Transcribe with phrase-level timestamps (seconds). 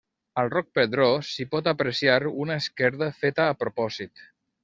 [0.43, 4.27] Al Roc Pedró s'hi pot apreciar una esquerda feta a propòsit.